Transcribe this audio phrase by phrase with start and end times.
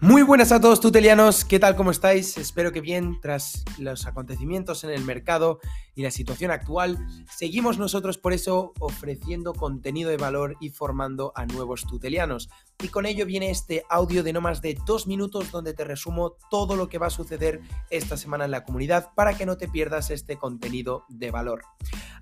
[0.00, 1.74] Muy buenas a todos tutelianos, ¿qué tal?
[1.74, 2.38] ¿Cómo estáis?
[2.38, 5.58] Espero que bien tras los acontecimientos en el mercado
[5.96, 7.04] y la situación actual.
[7.28, 12.48] Seguimos nosotros por eso ofreciendo contenido de valor y formando a nuevos tutelianos.
[12.80, 16.36] Y con ello viene este audio de no más de dos minutos donde te resumo
[16.48, 19.66] todo lo que va a suceder esta semana en la comunidad para que no te
[19.66, 21.62] pierdas este contenido de valor.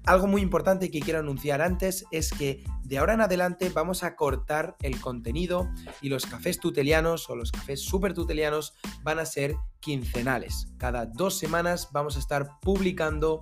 [0.07, 4.15] Algo muy importante que quiero anunciar antes es que de ahora en adelante vamos a
[4.15, 5.69] cortar el contenido
[6.01, 10.69] y los cafés tutelianos o los cafés super tutelianos van a ser quincenales.
[10.79, 13.41] Cada dos semanas vamos a estar publicando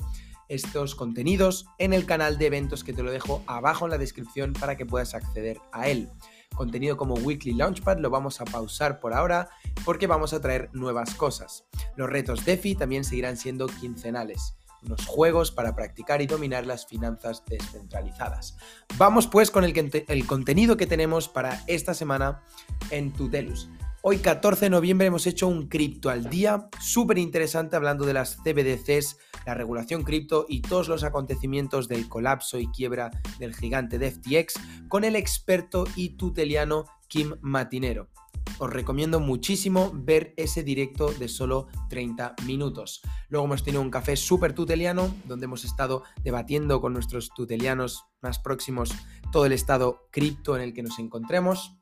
[0.49, 4.55] estos contenidos en el canal de eventos que te lo dejo abajo en la descripción
[4.55, 6.09] para que puedas acceder a él
[6.55, 9.51] contenido como Weekly Launchpad lo vamos a pausar por ahora
[9.85, 11.67] porque vamos a traer nuevas cosas.
[11.97, 17.43] Los retos DeFi también seguirán siendo quincenales unos juegos para practicar y dominar las finanzas
[17.47, 18.57] descentralizadas.
[18.97, 22.43] Vamos pues con el, el, contenido que tenemos para esta semana
[22.91, 23.69] en Tutelus.
[24.07, 28.37] Hoy 14 de noviembre hemos hecho un cripto al día, súper interesante hablando de las
[28.37, 34.11] CBDCs, la regulación cripto y todos los acontecimientos del colapso y quiebra del gigante de
[34.11, 34.55] FTX
[34.89, 38.11] con el experto y tuteliano Kim Matinero.
[38.59, 43.03] Os recomiendo muchísimo ver ese directo de solo 30 minutos.
[43.29, 48.39] Luego hemos tenido un café súper tuteliano donde hemos estado debatiendo con nuestros tutelianos más
[48.39, 48.93] próximos
[49.33, 51.77] todo el estado cripto en el que nos encontremos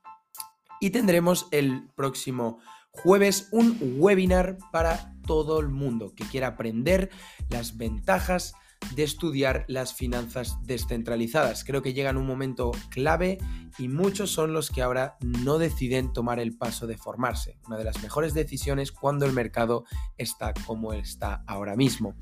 [0.80, 2.58] y tendremos el próximo
[2.90, 7.10] jueves un webinar para todo el mundo que quiera aprender
[7.48, 8.54] las ventajas
[8.94, 11.64] de estudiar las finanzas descentralizadas.
[11.64, 13.38] Creo que llega en un momento clave
[13.78, 17.58] y muchos son los que ahora no deciden tomar el paso de formarse.
[17.66, 19.84] Una de las mejores decisiones cuando el mercado
[20.18, 22.14] está como está ahora mismo.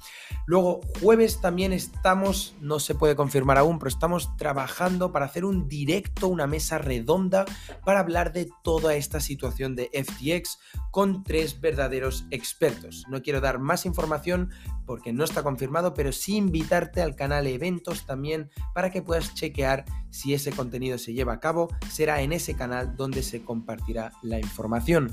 [0.46, 5.68] Luego, jueves también estamos, no se puede confirmar aún, pero estamos trabajando para hacer un
[5.68, 7.44] directo, una mesa redonda
[7.84, 10.58] para hablar de toda esta situación de FTX
[10.90, 13.04] con tres verdaderos expertos.
[13.08, 14.50] No quiero dar más información
[14.86, 19.86] porque no está confirmado, pero sí invitarte al canal Eventos también para que puedas chequear
[20.10, 21.68] si ese contenido se lleva a cabo.
[21.90, 25.10] Será en ese canal donde se compartirá la información.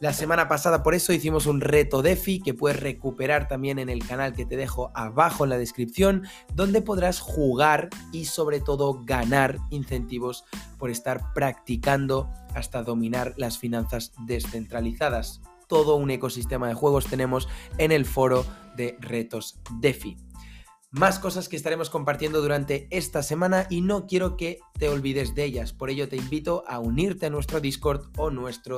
[0.00, 4.06] La semana pasada por eso hicimos un reto DeFi que puedes recuperar también en el
[4.06, 9.58] canal que te dejo abajo en la descripción, donde podrás jugar y sobre todo ganar
[9.70, 10.44] incentivos
[10.78, 17.90] por estar practicando hasta dominar las finanzas descentralizadas todo un ecosistema de juegos tenemos en
[17.90, 18.46] el foro
[18.76, 20.16] de retos DeFi.
[20.96, 25.44] Más cosas que estaremos compartiendo durante esta semana y no quiero que te olvides de
[25.44, 25.74] ellas.
[25.74, 28.76] Por ello te invito a unirte a nuestro Discord o nuestra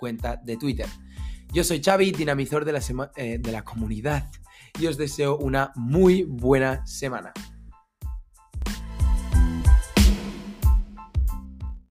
[0.00, 0.88] cuenta de Twitter.
[1.52, 4.28] Yo soy Xavi, dinamizador de la, eh, de la comunidad
[4.80, 7.32] y os deseo una muy buena semana.